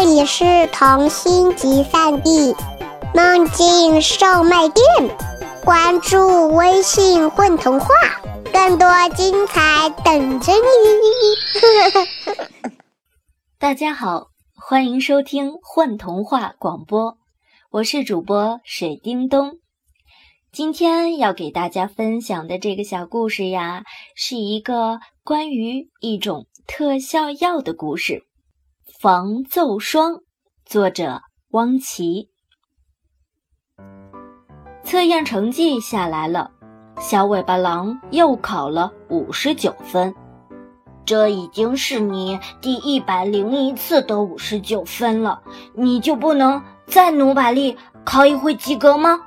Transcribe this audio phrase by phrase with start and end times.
[0.00, 2.54] 这里是童心集散地，
[3.16, 4.84] 梦境售卖店。
[5.64, 7.88] 关注微信“混童话”，
[8.52, 10.60] 更多精彩等着你。
[13.58, 17.18] 大家好，欢迎收听“混童话”广播，
[17.72, 19.58] 我是主播水叮咚。
[20.52, 23.82] 今天要给大家分享的这个小故事呀，
[24.14, 28.27] 是一个关于一种特效药的故事。
[29.00, 30.22] 防奏霜，
[30.64, 32.30] 作者汪琪。
[34.82, 36.50] 测验成绩下来了，
[36.98, 40.12] 小尾巴狼又考了五十九分，
[41.06, 45.40] 这已经是你第一百零一次得五十九分了，
[45.74, 49.20] 你就不能再努把力考一回及格吗？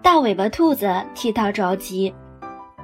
[0.00, 2.14] 大尾巴兔子替他着急。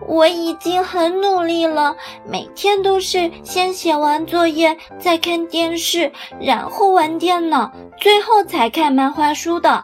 [0.08, 9.82] 我已经很努力了，每天都是先写完作业，再看电视，然后玩电脑，最后才看漫画书的。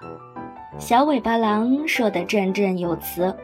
[0.78, 3.34] 小尾巴狼说的振振有词，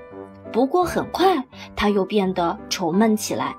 [0.53, 1.43] 不过很快
[1.75, 3.55] 他又变得愁闷起来。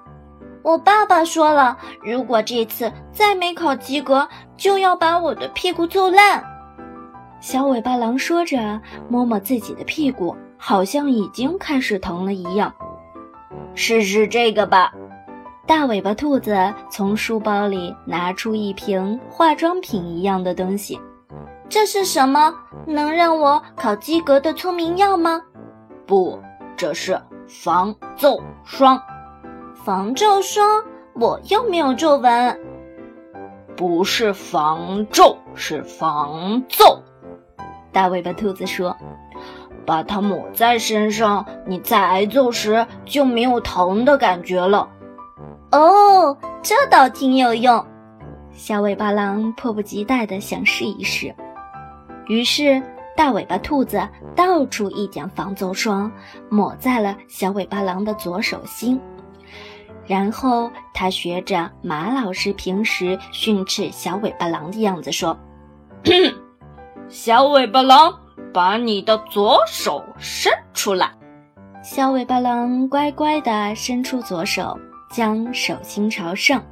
[0.61, 6.44] 我爸爸说了，如果这次再没考及格，就要把我的屁股揍烂。
[7.39, 12.73] 小尾巴狼说着，摸摸自己的屁股，好像已经开始疼了一样。
[13.76, 14.92] 试试这个吧。
[15.68, 21.00] 大尾巴兔子从书包里拿出一瓶化妆品一样的东西。
[21.68, 22.53] 这是什么？
[22.86, 25.42] 能让我考及格的聪明药吗？
[26.06, 26.40] 不，
[26.78, 29.02] 这是防皱霜。
[29.84, 30.84] 防皱霜？
[31.16, 32.59] 我又没有皱纹。
[33.76, 37.02] 不是防皱，是防皱。
[37.92, 38.96] 大尾巴兔子说。
[39.86, 44.89] 把它抹在身上，你在挨揍时就没有疼的感觉了。
[45.72, 47.86] 哦，这倒挺有用。
[48.52, 51.36] 小尾巴狼迫不及待地想试一试。
[52.28, 52.81] 于是，
[53.16, 54.02] 大尾巴兔子
[54.36, 56.11] 倒出一点防揍霜，
[56.50, 59.00] 抹在了小尾巴狼的左手心。
[60.07, 65.38] 然后，他学着马老师平时训斥小尾巴狼的样子说
[67.09, 68.13] ：“小尾巴狼。”
[68.55, 71.11] 把你的左手伸出来，
[71.83, 74.79] 小尾巴狼乖乖地伸出左手，
[75.11, 76.63] 将手心朝上。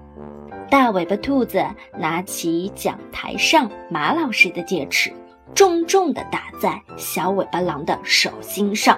[0.69, 1.61] 大尾巴兔子
[1.99, 5.11] 拿起讲台上马老师的戒尺，
[5.53, 8.97] 重重地打在小尾巴狼的手心上。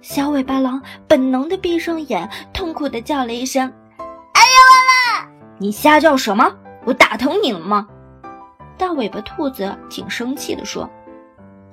[0.00, 3.70] 小尾巴狼本能地闭上眼，痛苦地叫了一声
[4.32, 4.56] ：“哎呀，
[5.20, 5.30] 完了！
[5.58, 6.50] 你瞎叫什么？
[6.86, 7.86] 我打疼你了吗？”
[8.80, 10.88] 大尾巴兔子挺生气的说：“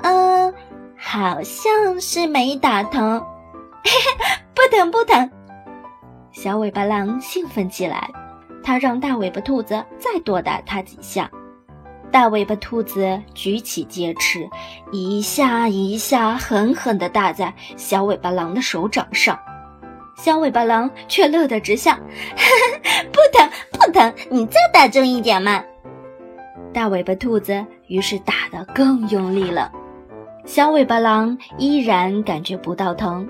[0.04, 0.54] 嗯，
[0.98, 3.18] 好像是没打疼，
[3.82, 5.32] 嘿嘿，不疼不疼。”
[6.34, 8.12] 小尾巴狼兴奋起来，
[8.62, 11.32] 他让大尾巴兔子再多打他几下。
[12.12, 14.46] 大尾巴兔子举起戒尺，
[14.92, 19.40] 一下一下狠狠地打在小尾巴狼的手掌上。
[20.18, 21.98] 小尾巴狼却乐得直笑
[23.14, 25.64] ：“不疼不疼，你再打重一点嘛。”
[26.74, 29.72] 大尾巴兔子于是打得更用力了，
[30.46, 33.28] 小尾巴狼依然感觉不到疼。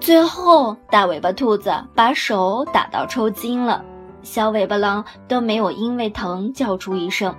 [0.00, 3.84] 最后，大尾巴兔子把手打到抽筋了，
[4.22, 7.34] 小尾巴狼都没有因为疼叫出一声。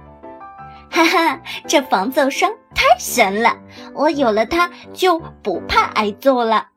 [0.90, 3.58] 哈哈，这防揍霜太神了，
[3.96, 6.68] 我有了它就不怕挨揍了。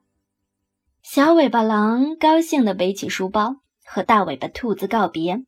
[1.02, 5.44] 小尾巴狼高兴地背起书包，和大尾巴兔子告别。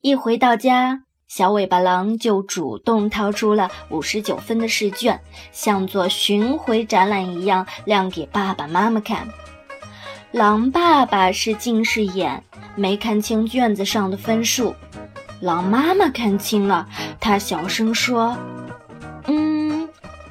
[0.00, 1.04] 一回到家。
[1.30, 5.20] 小尾巴狼就主动掏出了五十九分的试卷，
[5.52, 9.28] 像做巡回展览一样亮给爸爸妈妈看。
[10.32, 12.42] 狼爸爸是近视眼，
[12.74, 14.74] 没看清卷子上的分数。
[15.40, 16.88] 狼妈妈看清了，
[17.20, 18.36] 她小声说
[19.28, 19.88] ：“嗯，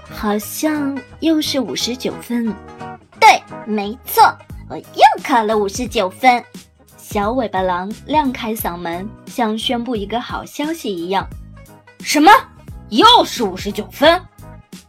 [0.10, 2.54] 好像又是五十九分。”
[3.22, 4.22] 对，没错，
[4.70, 6.44] 我又考了五十九分。
[6.98, 11.26] 小尾巴狼亮开嗓门，像宣布一个好消息一样。
[12.02, 12.32] 什么？
[12.90, 14.20] 又是五十九分？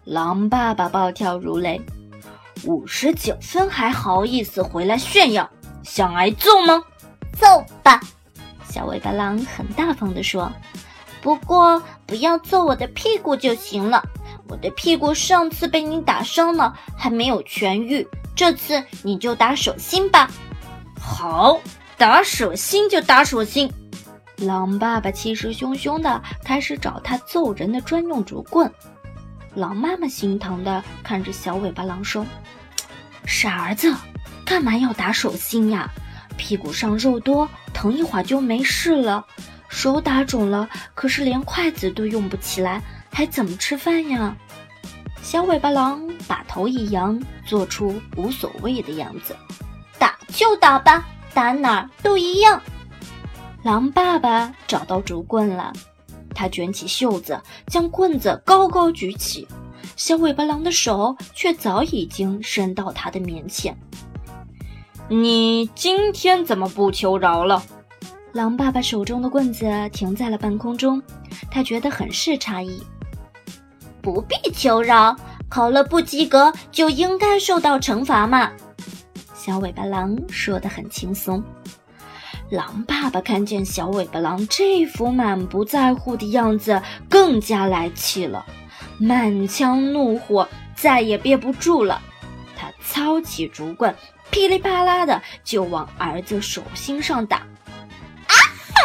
[0.05, 1.81] 狼爸爸暴跳如雷。
[2.65, 5.49] 五十九分还好意思回来炫耀？
[5.83, 6.83] 想挨揍吗？
[7.39, 8.01] 揍吧！
[8.69, 10.51] 小尾巴狼很大方地说。
[11.23, 14.03] 不过不要揍我的屁股就行了。
[14.49, 18.07] 我的屁股上次被你打伤了，还没有痊愈。
[18.35, 20.31] 这次你就打手心吧。
[20.99, 21.61] 好。
[21.99, 23.71] 打手心就打手心，
[24.41, 28.73] 狼爸爸气势汹汹的开始找他揍人的专用竹棍。
[29.55, 32.27] 狼妈妈心疼的看着小尾巴狼说
[33.27, 33.95] ：“傻儿子，
[34.47, 35.91] 干嘛要打手心呀？
[36.37, 39.27] 屁股上肉多，疼一会儿就没事了。
[39.69, 42.83] 手打肿了，可是连筷子都用不起来，
[43.13, 44.35] 还怎么吃饭呀？
[45.23, 49.37] 小尾巴狼把头一扬，做出无所谓的样子。
[49.99, 52.61] 打就打吧，打哪儿都一样。
[53.63, 55.73] 狼爸爸找到竹棍了，
[56.35, 59.47] 他卷起袖子，将棍子高高举起。
[59.97, 63.77] 小尾巴狼的手却早已经伸到他的面前。
[65.09, 67.63] 你今天怎么不求饶了？
[68.33, 71.03] 狼爸爸手中的棍子停在了半空中，
[71.51, 72.83] 他觉得很是诧异。
[74.01, 75.15] 不必求饶，
[75.51, 78.51] 考了不及格就应该受到惩罚嘛。
[79.35, 81.43] 小尾巴狼说得很轻松。
[82.51, 88.45] 狼爸爸看见小尾巴狼这副满不在乎的样子，更加来气了。
[88.99, 92.03] 满腔怒火再也憋不住了，
[92.57, 93.95] 他操起竹棍，
[94.31, 97.37] 噼里啪啦的就往儿子手心上打。
[97.37, 98.35] 啊
[98.75, 98.81] 啊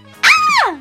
[0.00, 0.80] 啊！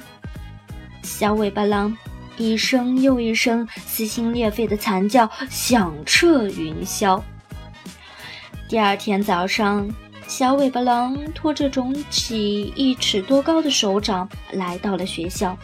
[1.03, 1.95] 小尾巴狼
[2.37, 7.21] 一声又一声撕心裂肺的惨叫响彻云霄。
[8.69, 9.87] 第二天早上，
[10.27, 15.57] 小尾巴狼拖着肿起一尺多高的手掌来到了学校。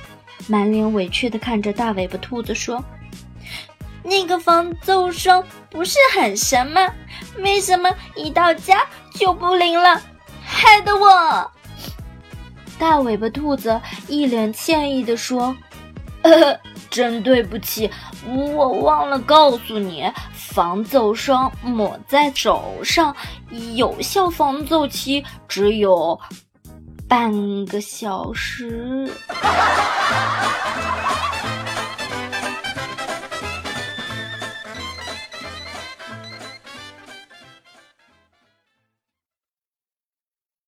[0.48, 2.84] 满脸委屈地看着大尾巴兔子说
[4.04, 6.82] ：“那个防揍霜不是很神吗？
[7.40, 10.02] 为什么一到家就不灵了？
[10.44, 11.52] 害得我……”
[12.80, 15.56] 大尾巴兔子一脸歉意地说
[16.90, 17.90] ：“真对不起，
[18.28, 23.16] 我忘了告诉你，防皱霜抹在手上，
[23.76, 26.20] 有效防皱期只有。”
[27.08, 27.32] 半
[27.66, 29.12] 个小时。